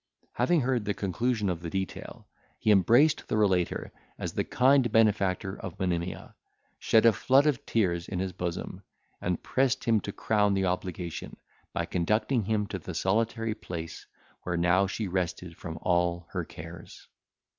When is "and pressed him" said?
9.21-9.99